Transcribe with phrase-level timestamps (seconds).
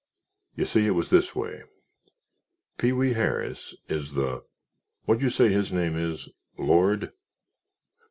[0.55, 1.61] "You see, it was this way.
[2.79, 4.43] Pee wee Harris is the
[5.05, 7.13] what'd you say his name is—Lord?